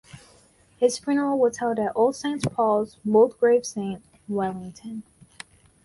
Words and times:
His 0.79 0.97
funeral 0.97 1.37
was 1.37 1.57
held 1.57 1.77
at 1.77 1.91
Old 1.95 2.15
Saint 2.15 2.41
Paul's, 2.53 2.97
Mulgrave 3.03 3.67
Saint, 3.67 4.01
Wellington. 4.27 5.03